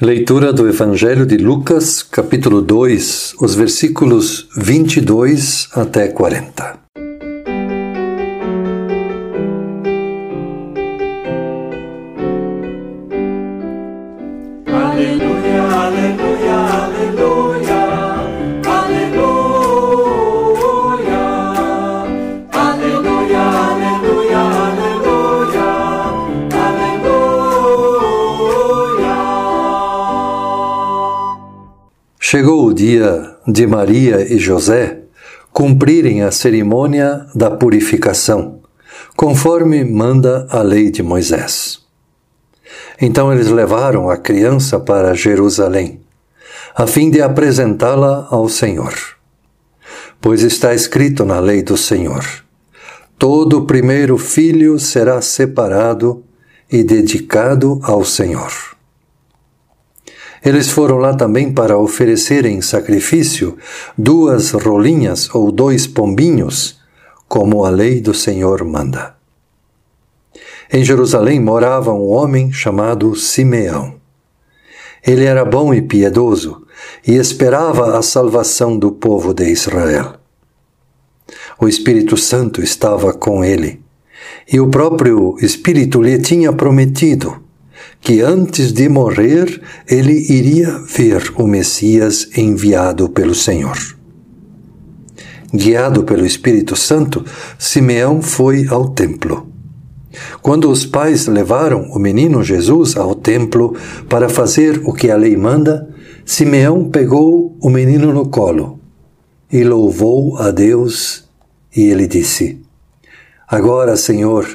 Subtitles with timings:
[0.00, 6.87] Leitura do Evangelho de Lucas, capítulo 2, os versículos 22 até 40.
[32.88, 35.00] Dia de Maria e José
[35.52, 38.60] cumprirem a cerimônia da purificação,
[39.14, 41.80] conforme manda a lei de Moisés.
[42.98, 46.00] Então eles levaram a criança para Jerusalém,
[46.74, 48.94] a fim de apresentá-la ao Senhor.
[50.18, 52.24] Pois está escrito na lei do Senhor:
[53.18, 56.24] todo primeiro filho será separado
[56.72, 58.77] e dedicado ao Senhor.
[60.44, 63.56] Eles foram lá também para oferecerem em sacrifício
[63.96, 66.78] duas rolinhas ou dois pombinhos,
[67.26, 69.16] como a lei do Senhor manda.
[70.72, 73.94] Em Jerusalém morava um homem chamado Simeão.
[75.06, 76.66] Ele era bom e piedoso
[77.06, 80.14] e esperava a salvação do povo de Israel.
[81.60, 83.82] O Espírito Santo estava com ele,
[84.50, 87.47] e o próprio Espírito lhe tinha prometido
[88.00, 93.76] que antes de morrer ele iria ver o Messias enviado pelo Senhor.
[95.52, 97.24] Guiado pelo Espírito Santo,
[97.58, 99.48] Simeão foi ao templo.
[100.42, 103.74] Quando os pais levaram o menino Jesus ao templo
[104.08, 105.88] para fazer o que a lei manda,
[106.24, 108.78] Simeão pegou o menino no colo
[109.50, 111.24] e louvou a Deus,
[111.74, 112.60] e ele disse:
[113.46, 114.46] Agora, Senhor,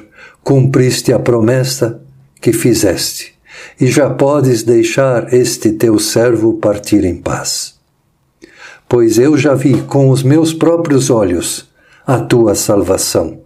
[0.43, 2.01] cumpriste a promessa
[2.39, 3.32] que fizeste,
[3.79, 7.75] e já podes deixar este teu servo partir em paz.
[8.87, 11.69] Pois eu já vi com os meus próprios olhos
[12.05, 13.43] a tua salvação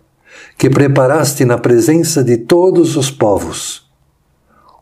[0.58, 3.88] que preparaste na presença de todos os povos,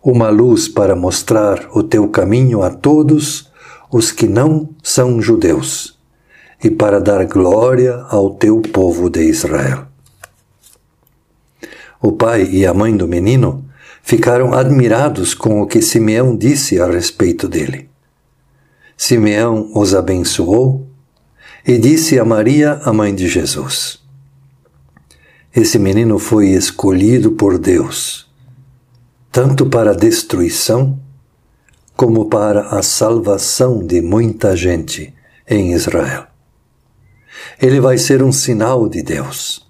[0.02, 3.52] uma luz para mostrar o teu caminho a todos
[3.92, 6.00] os que não são judeus,
[6.64, 9.86] e para dar glória ao teu povo de Israel.
[12.02, 13.65] O pai e a mãe do menino
[14.06, 17.90] ficaram admirados com o que Simeão disse a respeito dele.
[18.96, 20.88] Simeão os abençoou
[21.68, 24.00] e disse a Maria, a mãe de Jesus:
[25.54, 28.30] esse menino foi escolhido por Deus,
[29.32, 31.00] tanto para a destruição
[31.96, 35.16] como para a salvação de muita gente
[35.50, 36.28] em Israel.
[37.60, 39.66] Ele vai ser um sinal de Deus.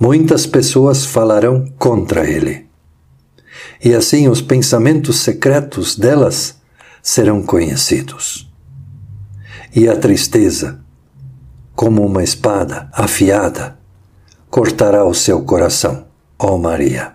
[0.00, 2.63] Muitas pessoas falarão contra ele.
[3.84, 6.58] E assim os pensamentos secretos delas
[7.02, 8.50] serão conhecidos.
[9.76, 10.80] E a tristeza,
[11.74, 13.76] como uma espada afiada,
[14.48, 16.06] cortará o seu coração,
[16.38, 17.12] ó Maria.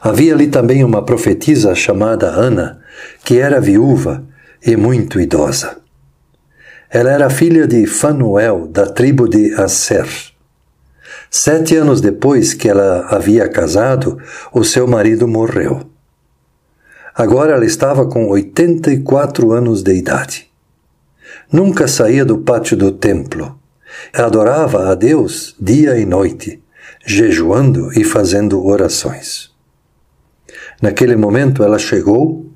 [0.00, 2.80] Havia ali também uma profetisa chamada Ana,
[3.24, 4.24] que era viúva
[4.64, 5.78] e muito idosa.
[6.88, 10.31] Ela era filha de Fanuel, da tribo de Asser.
[11.32, 14.18] Sete anos depois que ela havia casado,
[14.52, 15.82] o seu marido morreu.
[17.14, 20.48] Agora ela estava com 84 anos de idade.
[21.50, 23.58] Nunca saía do pátio do templo
[24.12, 26.62] Adorava a Deus dia e noite,
[27.04, 29.50] jejuando e fazendo orações.
[30.80, 32.46] Naquele momento ela chegou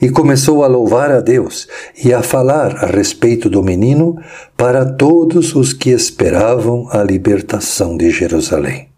[0.00, 1.68] e começou a louvar a Deus
[2.02, 4.16] e a falar a respeito do menino
[4.56, 8.88] para todos os que esperavam a libertação de Jerusalém.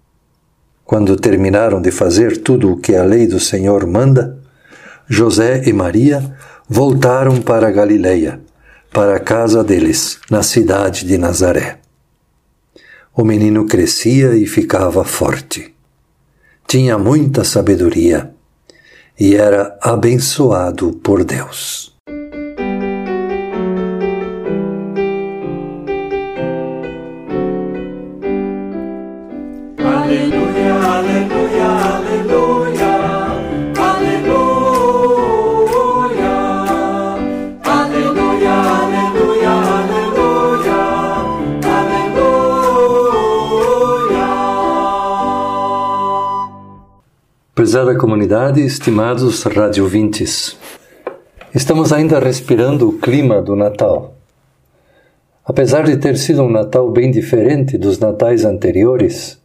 [0.85, 4.39] Quando terminaram de fazer tudo o que a lei do Senhor manda,
[5.09, 6.35] José e Maria
[6.69, 8.41] voltaram para Galileia,
[8.93, 11.79] para a casa deles, na cidade de Nazaré.
[13.15, 15.75] O menino crescia e ficava forte.
[16.67, 18.36] Tinha muita sabedoria
[19.19, 21.96] e era abençoado por Deus.
[47.77, 50.57] Prezada comunidade, estimados radiovintes,
[51.55, 54.15] estamos ainda respirando o clima do Natal.
[55.45, 59.39] Apesar de ter sido um Natal bem diferente dos natais anteriores,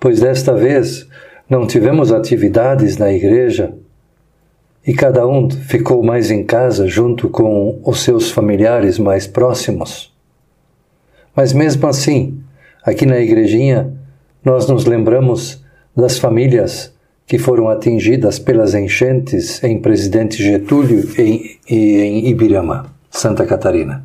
[0.00, 1.06] pois desta vez
[1.46, 3.74] não tivemos atividades na igreja,
[4.86, 10.10] e cada um ficou mais em casa junto com os seus familiares mais próximos.
[11.36, 12.42] Mas mesmo assim,
[12.82, 13.92] aqui na igrejinha,
[14.42, 15.62] nós nos lembramos
[15.94, 16.92] das famílias
[17.26, 24.04] que foram atingidas pelas enchentes em Presidente Getúlio e em Ibirama, Santa Catarina.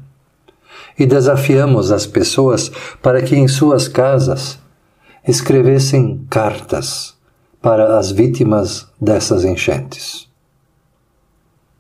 [0.98, 2.72] E desafiamos as pessoas
[3.02, 4.60] para que em suas casas
[5.28, 7.16] escrevessem cartas
[7.62, 10.28] para as vítimas dessas enchentes.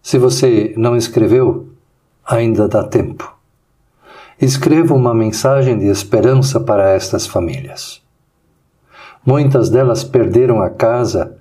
[0.01, 1.67] Se você não escreveu,
[2.25, 3.35] ainda dá tempo.
[4.39, 8.01] Escreva uma mensagem de esperança para estas famílias.
[9.27, 11.35] Muitas delas perderam a casa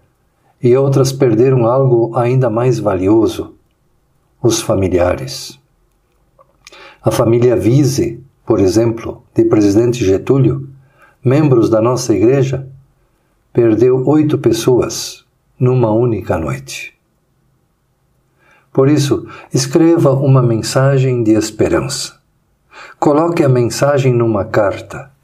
[0.61, 3.55] e outras perderam algo ainda mais valioso:
[4.43, 5.57] os familiares.
[7.01, 10.69] A família Vise, por exemplo, de presidente Getúlio,
[11.25, 12.69] membros da nossa igreja,
[13.53, 15.25] perdeu oito pessoas
[15.57, 16.93] numa única noite.
[18.73, 22.17] Por isso, escreva uma mensagem de esperança.
[22.99, 25.15] Coloque a mensagem numa carta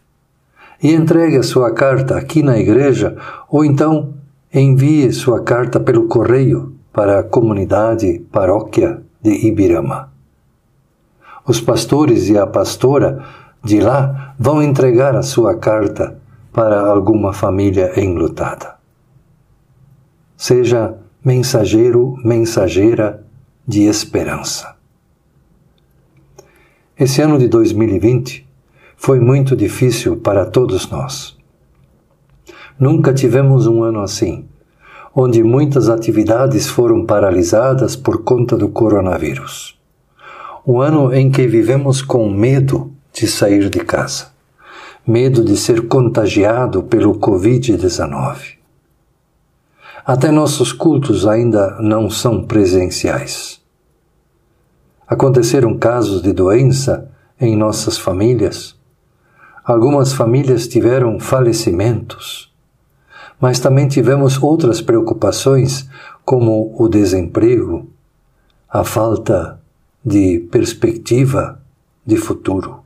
[0.82, 3.17] e entregue a sua carta aqui na igreja
[3.49, 4.14] ou então
[4.52, 10.12] envie sua carta pelo correio para a comunidade paróquia de Ibirama.
[11.46, 13.25] Os pastores e a pastora
[13.64, 16.20] de lá vão entregar a sua carta
[16.52, 18.76] para alguma família enlutada.
[20.37, 23.25] Seja mensageiro, mensageira
[23.67, 24.75] de esperança.
[26.99, 28.46] Esse ano de 2020
[29.05, 31.37] foi muito difícil para todos nós.
[32.79, 34.45] Nunca tivemos um ano assim,
[35.13, 39.77] onde muitas atividades foram paralisadas por conta do coronavírus.
[40.65, 44.29] Um ano em que vivemos com medo de sair de casa,
[45.05, 48.37] medo de ser contagiado pelo Covid-19.
[50.07, 53.61] Até nossos cultos ainda não são presenciais.
[55.09, 57.11] Aconteceram casos de doença
[57.41, 58.81] em nossas famílias.
[59.64, 62.53] Algumas famílias tiveram falecimentos,
[63.41, 65.88] mas também tivemos outras preocupações,
[66.25, 67.88] como o desemprego,
[68.69, 69.61] a falta
[70.05, 71.61] de perspectiva
[72.05, 72.81] de futuro.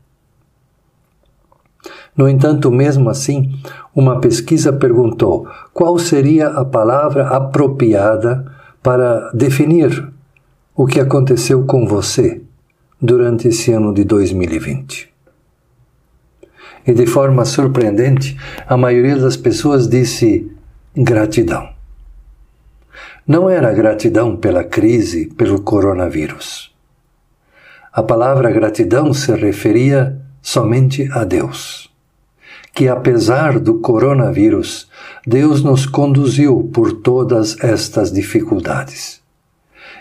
[2.15, 3.59] No entanto, mesmo assim,
[3.95, 8.53] uma pesquisa perguntou qual seria a palavra apropriada
[8.83, 10.13] para definir
[10.75, 12.43] o que aconteceu com você
[13.01, 15.16] durante esse ano de 2020.
[16.87, 18.37] E de forma surpreendente,
[18.67, 20.51] a maioria das pessoas disse
[20.97, 21.69] gratidão.
[23.27, 26.73] Não era gratidão pela crise, pelo coronavírus.
[27.93, 31.91] A palavra gratidão se referia somente a Deus.
[32.73, 34.89] Que apesar do coronavírus,
[35.27, 39.21] Deus nos conduziu por todas estas dificuldades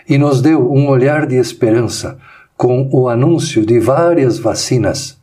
[0.08, 2.18] e nos deu um olhar de esperança
[2.56, 5.18] com o anúncio de várias vacinas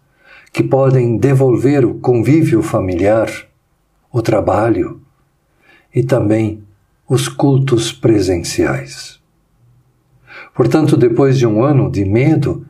[0.53, 3.27] que podem devolver o convívio familiar,
[4.11, 5.01] o trabalho
[5.94, 6.63] e também
[7.09, 9.19] os cultos presenciais.
[10.53, 12.65] Portanto, depois de um ano de medo,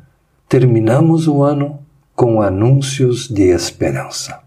[0.47, 1.79] terminamos o ano
[2.15, 4.39] com anúncios de esperança.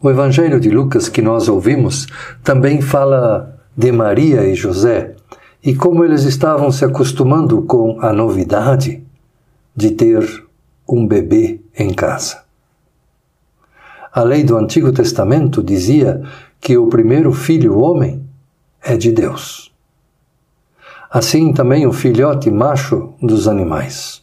[0.00, 2.06] O Evangelho de Lucas que nós ouvimos
[2.42, 5.14] também fala de Maria e José
[5.62, 9.02] e como eles estavam se acostumando com a novidade
[9.74, 10.43] de ter
[10.88, 12.42] um bebê em casa.
[14.12, 16.22] A lei do Antigo Testamento dizia
[16.60, 18.24] que o primeiro filho homem
[18.82, 19.72] é de Deus.
[21.10, 24.22] Assim também o filhote macho dos animais.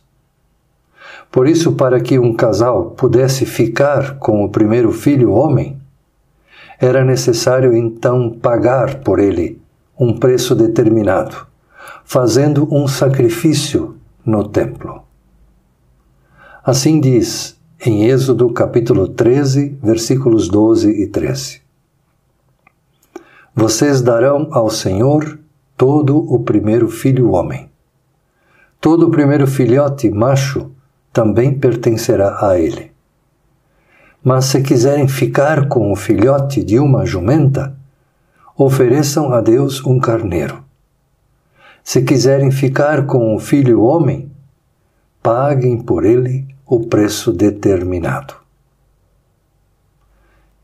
[1.31, 5.79] Por isso, para que um casal pudesse ficar com o primeiro filho homem,
[6.79, 9.61] era necessário então pagar por ele
[9.97, 11.47] um preço determinado,
[12.03, 15.03] fazendo um sacrifício no templo.
[16.63, 21.59] Assim diz em Êxodo capítulo 13, versículos 12 e 13.
[23.55, 25.39] Vocês darão ao Senhor
[25.75, 27.67] todo o primeiro filho homem.
[28.79, 30.69] Todo o primeiro filhote macho
[31.11, 32.91] também pertencerá a ele.
[34.23, 37.75] Mas se quiserem ficar com o filhote de uma jumenta,
[38.55, 40.63] ofereçam a Deus um carneiro.
[41.83, 44.29] Se quiserem ficar com o filho homem,
[45.23, 48.33] paguem por ele o preço determinado.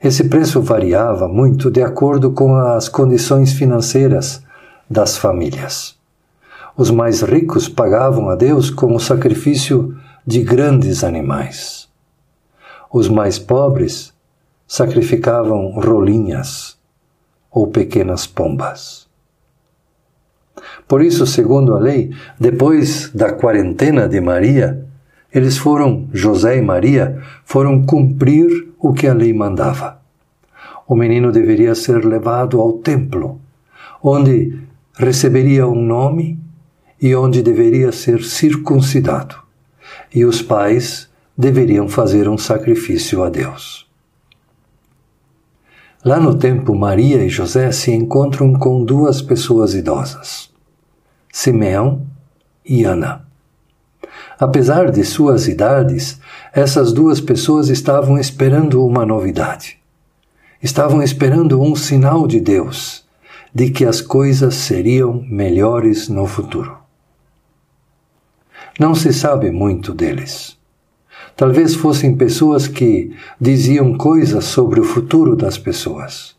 [0.01, 4.41] Esse preço variava muito de acordo com as condições financeiras
[4.89, 5.97] das famílias.
[6.77, 11.89] Os mais ricos pagavam a Deus com o sacrifício de grandes animais.
[12.89, 14.13] Os mais pobres
[14.65, 16.77] sacrificavam rolinhas
[17.51, 19.09] ou pequenas pombas.
[20.87, 24.86] Por isso, segundo a lei, depois da quarentena de Maria,
[25.37, 30.01] eles foram, José e Maria, foram cumprir o que a lei mandava.
[30.87, 33.39] O menino deveria ser levado ao templo,
[34.01, 34.59] onde
[34.97, 36.39] receberia um nome
[36.99, 39.35] e onde deveria ser circuncidado.
[40.11, 43.87] E os pais deveriam fazer um sacrifício a Deus.
[46.03, 50.49] Lá no tempo, Maria e José se encontram com duas pessoas idosas,
[51.31, 52.07] Simeão
[52.65, 53.26] e Ana.
[54.39, 56.19] Apesar de suas idades,
[56.53, 59.79] essas duas pessoas estavam esperando uma novidade.
[60.61, 63.05] Estavam esperando um sinal de Deus
[63.53, 66.77] de que as coisas seriam melhores no futuro.
[68.79, 70.55] Não se sabe muito deles.
[71.35, 76.35] Talvez fossem pessoas que diziam coisas sobre o futuro das pessoas.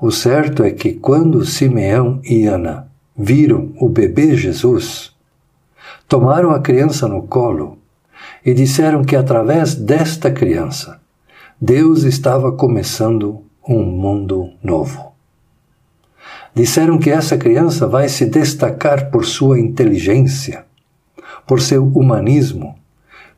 [0.00, 5.15] O certo é que quando Simeão e Ana viram o bebê Jesus,
[6.08, 7.78] tomaram a criança no colo
[8.44, 11.00] e disseram que através desta criança
[11.60, 15.12] Deus estava começando um mundo novo.
[16.54, 20.64] Disseram que essa criança vai se destacar por sua inteligência,
[21.46, 22.76] por seu humanismo,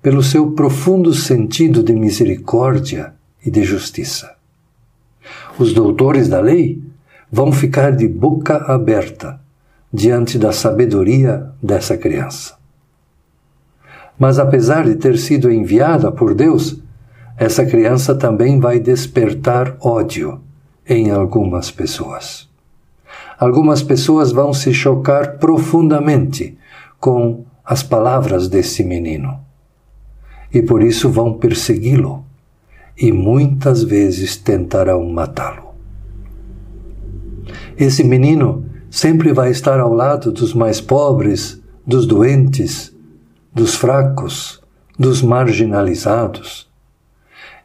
[0.02, 4.36] pelo seu profundo sentido de misericórdia e de justiça.
[5.58, 6.82] Os doutores da lei
[7.30, 9.40] vão ficar de boca aberta
[9.92, 12.57] diante da sabedoria dessa criança.
[14.18, 16.80] Mas apesar de ter sido enviada por Deus,
[17.36, 20.40] essa criança também vai despertar ódio
[20.88, 22.48] em algumas pessoas.
[23.38, 26.58] Algumas pessoas vão se chocar profundamente
[26.98, 29.38] com as palavras desse menino
[30.52, 32.24] e por isso vão persegui-lo
[32.96, 35.68] e muitas vezes tentarão matá-lo.
[37.76, 42.92] Esse menino sempre vai estar ao lado dos mais pobres, dos doentes,
[43.58, 44.62] dos fracos,
[44.96, 46.70] dos marginalizados.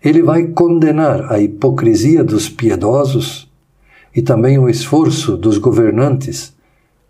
[0.04, 3.48] Ele vai condenar a hipocrisia dos piedosos
[4.16, 6.52] e também o esforço dos governantes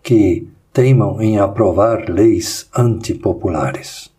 [0.02, 4.10] que teimam em aprovar leis antipopulares,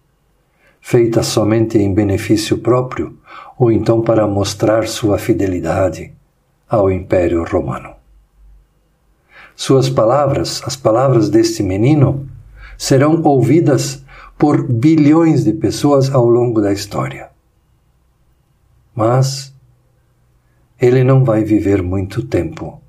[0.81, 3.15] feitas somente em benefício próprio
[3.59, 6.11] ou então para mostrar sua fidelidade
[6.67, 7.91] ao Império Romano.
[9.55, 12.27] Suas palavras, as palavras deste menino,
[12.79, 14.03] serão ouvidas
[14.37, 17.29] por bilhões de pessoas ao longo da história.
[18.93, 19.53] Mas
[20.79, 22.81] ele não vai viver muito tempo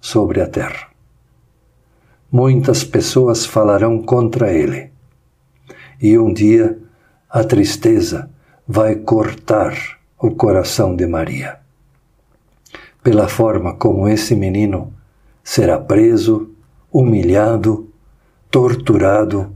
[0.00, 0.88] sobre a terra.
[2.30, 4.90] Muitas pessoas falarão contra ele,
[6.00, 6.78] e um dia
[7.28, 8.30] a tristeza
[8.66, 11.58] vai cortar o coração de Maria,
[13.02, 14.92] pela forma como esse menino
[15.42, 16.50] será preso,
[16.92, 17.88] humilhado,
[18.50, 19.55] torturado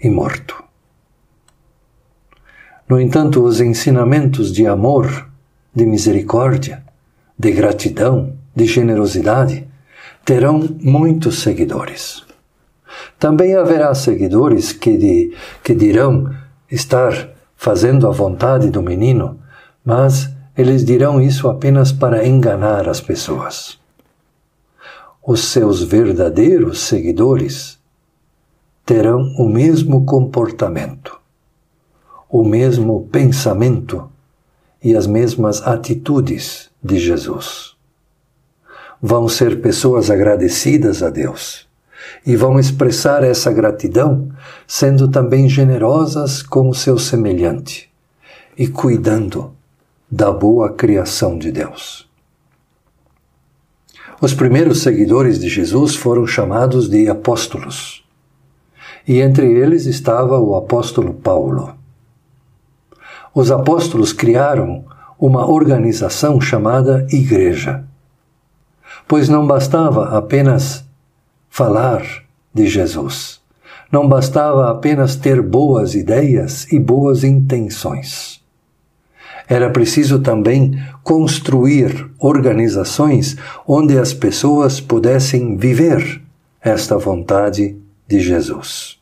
[0.00, 0.62] e morto.
[2.88, 5.28] No entanto, os ensinamentos de amor,
[5.74, 6.84] de misericórdia,
[7.38, 9.66] de gratidão, de generosidade
[10.24, 12.22] terão muitos seguidores.
[13.18, 16.34] Também haverá seguidores que, de, que dirão
[16.70, 19.38] estar fazendo a vontade do menino,
[19.84, 23.78] mas eles dirão isso apenas para enganar as pessoas.
[25.26, 27.78] Os seus verdadeiros seguidores
[28.84, 31.18] terão o mesmo comportamento,
[32.28, 34.10] o mesmo pensamento
[34.82, 37.74] e as mesmas atitudes de Jesus.
[39.00, 41.66] Vão ser pessoas agradecidas a Deus
[42.26, 44.28] e vão expressar essa gratidão
[44.66, 47.90] sendo também generosas com o seu semelhante
[48.56, 49.54] e cuidando
[50.10, 52.06] da boa criação de Deus.
[54.20, 58.03] Os primeiros seguidores de Jesus foram chamados de apóstolos
[59.06, 61.74] e entre eles estava o apóstolo Paulo.
[63.34, 64.84] Os apóstolos criaram
[65.18, 67.84] uma organização chamada Igreja,
[69.06, 70.84] pois não bastava apenas
[71.48, 72.02] falar
[72.52, 73.40] de Jesus,
[73.90, 78.42] não bastava apenas ter boas ideias e boas intenções.
[79.48, 86.22] Era preciso também construir organizações onde as pessoas pudessem viver
[86.62, 88.98] esta vontade de Jesus,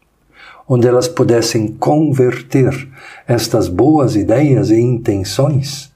[0.69, 2.89] onde elas pudessem converter
[3.27, 5.93] estas boas ideias e intenções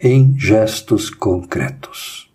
[0.00, 2.30] em gestos concretos.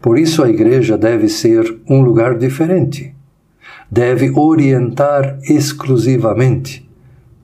[0.00, 3.14] Por isso a igreja deve ser um lugar diferente.
[3.90, 6.88] Deve orientar exclusivamente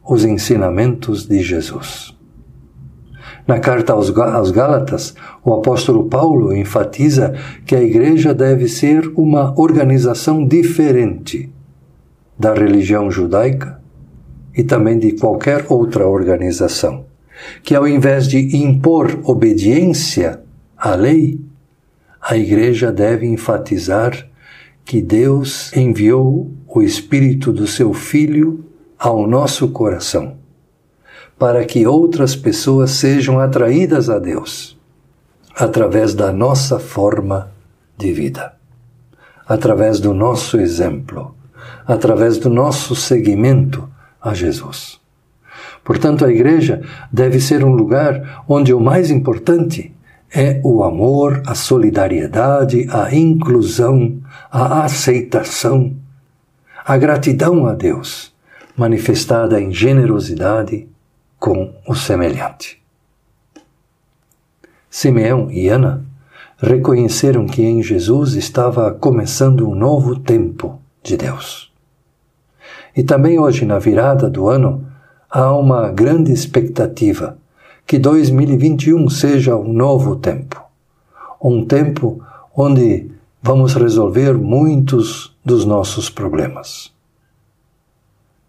[0.04, 2.17] os ensinamentos de Jesus.
[3.48, 10.46] Na carta aos Gálatas, o apóstolo Paulo enfatiza que a igreja deve ser uma organização
[10.46, 11.50] diferente
[12.38, 13.80] da religião judaica
[14.54, 17.06] e também de qualquer outra organização,
[17.62, 20.42] que ao invés de impor obediência
[20.76, 21.40] à lei,
[22.20, 24.28] a igreja deve enfatizar
[24.84, 28.62] que Deus enviou o Espírito do seu Filho
[28.98, 30.36] ao nosso coração
[31.38, 34.76] para que outras pessoas sejam atraídas a Deus
[35.54, 37.50] através da nossa forma
[37.96, 38.54] de vida,
[39.46, 41.34] através do nosso exemplo,
[41.86, 43.88] através do nosso seguimento
[44.20, 45.00] a Jesus.
[45.82, 49.92] Portanto, a igreja deve ser um lugar onde o mais importante
[50.32, 54.18] é o amor, a solidariedade, a inclusão,
[54.50, 55.96] a aceitação,
[56.84, 58.32] a gratidão a Deus,
[58.76, 60.86] manifestada em generosidade,
[61.38, 62.82] com o semelhante.
[64.90, 66.04] Simeão e Ana
[66.58, 71.72] reconheceram que em Jesus estava começando um novo tempo de Deus.
[72.96, 74.86] E também hoje, na virada do ano,
[75.30, 77.38] há uma grande expectativa
[77.86, 80.60] que 2021 seja um novo tempo.
[81.40, 82.20] Um tempo
[82.56, 83.08] onde
[83.40, 86.92] vamos resolver muitos dos nossos problemas.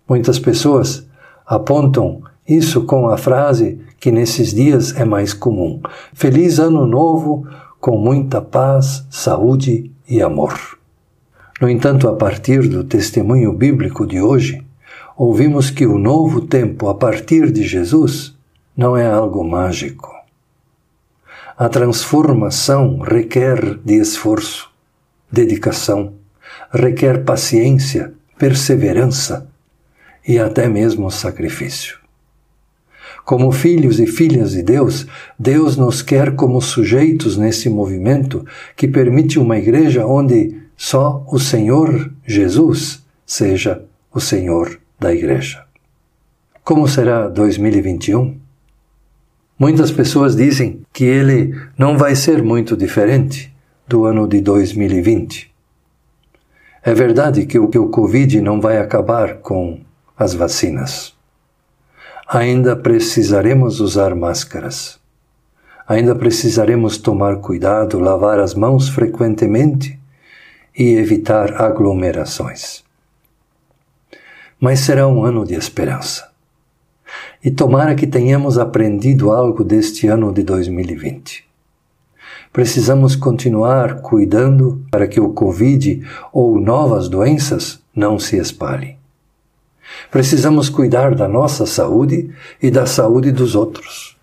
[0.07, 1.07] Muitas pessoas
[1.45, 5.79] apontam isso com a frase que nesses dias é mais comum:
[6.13, 7.47] Feliz Ano Novo
[7.79, 10.79] com muita paz, saúde e amor.
[11.61, 14.65] No entanto, a partir do testemunho bíblico de hoje,
[15.15, 18.35] ouvimos que o novo tempo a partir de Jesus
[18.75, 20.09] não é algo mágico.
[21.55, 24.71] A transformação requer de esforço,
[25.31, 26.13] dedicação,
[26.71, 29.47] requer paciência, perseverança
[30.25, 31.98] e até mesmo sacrifício.
[33.29, 35.05] Como filhos e filhas de Deus,
[35.37, 38.43] Deus nos quer como sujeitos nesse movimento
[38.75, 45.63] que permite uma igreja onde só o Senhor Jesus seja o Senhor da igreja.
[46.63, 48.35] Como será 2021?
[49.59, 53.53] Muitas pessoas dizem que ele não vai ser muito diferente
[53.87, 55.53] do ano de 2020.
[56.83, 59.81] É verdade que o, que o Covid não vai acabar com
[60.17, 61.18] as vacinas
[62.31, 64.99] ainda precisaremos usar máscaras.
[65.87, 69.99] Ainda precisaremos tomar cuidado, lavar as mãos frequentemente
[70.77, 72.83] e evitar aglomerações.
[74.59, 76.29] Mas será um ano de esperança.
[77.43, 81.43] E tomara que tenhamos aprendido algo deste ano de 2020.
[82.53, 88.98] Precisamos continuar cuidando para que o Covid ou novas doenças não se espalhem.
[90.11, 92.29] Precisamos cuidar da nossa saúde
[92.61, 94.17] e da saúde dos outros.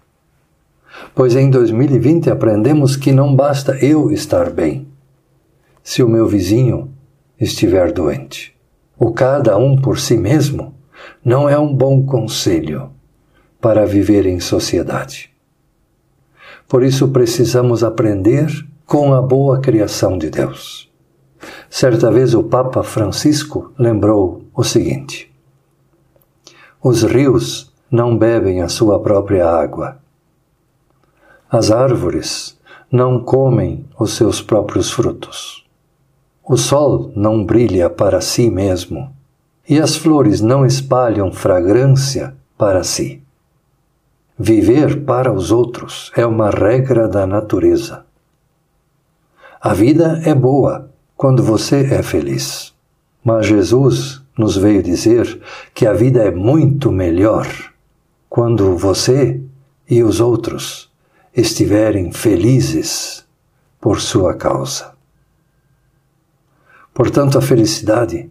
[1.15, 4.87] Pois em 2020 aprendemos que não basta eu estar bem,
[5.83, 6.91] se o meu vizinho
[7.41, 8.55] estiver doente.
[8.99, 10.75] O cada um por si mesmo
[11.25, 12.91] não é um bom conselho
[13.61, 15.31] para viver em sociedade.
[16.69, 18.49] Por isso precisamos aprender
[18.85, 20.91] com a boa criação de Deus.
[21.69, 25.33] Certa vez o Papa Francisco lembrou o seguinte:
[26.87, 29.99] os rios não bebem a sua própria água.
[31.51, 32.57] As árvores
[32.93, 35.67] não comem os seus próprios frutos.
[36.45, 39.13] O sol não brilha para si mesmo,
[39.69, 43.21] e as flores não espalham fragrância para si.
[44.39, 48.07] Viver para os outros é uma regra da natureza.
[49.61, 52.73] A vida é boa quando você é feliz,
[53.25, 55.41] mas Jesus nos veio dizer
[55.75, 57.47] que a vida é muito melhor
[58.29, 59.41] quando você
[59.89, 60.91] e os outros
[61.35, 63.25] estiverem felizes
[63.81, 64.95] por sua causa.
[66.93, 68.31] Portanto, a felicidade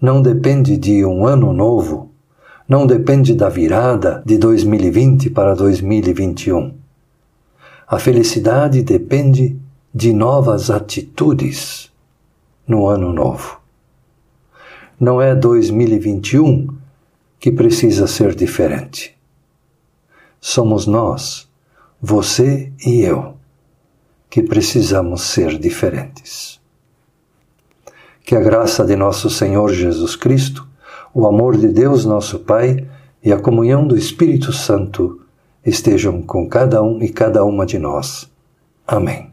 [0.00, 2.10] não depende de um ano novo,
[2.68, 6.74] não depende da virada de 2020 para 2021.
[7.86, 9.56] A felicidade depende
[9.94, 11.90] de novas atitudes
[12.66, 13.55] no ano novo.
[14.98, 16.68] Não é 2021
[17.38, 19.14] que precisa ser diferente.
[20.40, 21.48] Somos nós,
[22.00, 23.34] você e eu,
[24.30, 26.60] que precisamos ser diferentes.
[28.24, 30.66] Que a graça de nosso Senhor Jesus Cristo,
[31.12, 32.86] o amor de Deus nosso Pai
[33.22, 35.20] e a comunhão do Espírito Santo
[35.64, 38.30] estejam com cada um e cada uma de nós.
[38.86, 39.30] Amém.